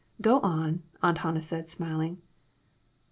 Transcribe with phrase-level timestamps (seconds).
[0.19, 2.23] Go on," Aunt Hannah said, smiling.